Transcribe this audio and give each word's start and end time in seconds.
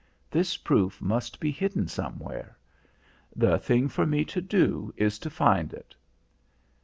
This 0.31 0.57
proof 0.57 0.99
must 0.99 1.39
be 1.39 1.51
hidden 1.51 1.87
somewhere. 1.87 2.57
The 3.35 3.59
thing 3.59 3.87
for 3.87 4.07
me 4.07 4.25
to 4.25 4.41
do 4.41 4.91
is 4.97 5.19
to 5.19 5.29
find 5.29 5.73
it." 5.75 5.93